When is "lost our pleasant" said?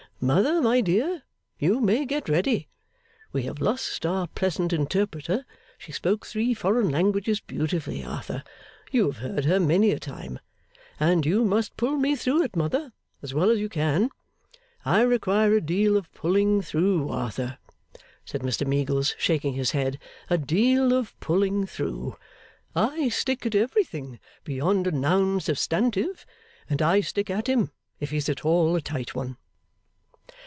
3.59-4.71